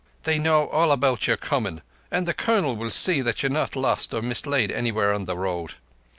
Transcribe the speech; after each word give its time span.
They 0.23 0.39
know 0.39 0.67
all 0.69 0.91
about 0.91 1.27
your 1.27 1.37
comin', 1.37 1.83
an' 2.09 2.25
the 2.25 2.33
Colonel 2.33 2.75
will 2.75 2.89
see 2.89 3.21
that 3.21 3.43
ye're 3.43 3.51
not 3.51 3.75
lost 3.75 4.15
or 4.15 4.23
mislaid 4.23 4.71
anywhere 4.71 5.13
on 5.13 5.25
the 5.25 5.37
road. 5.37 5.75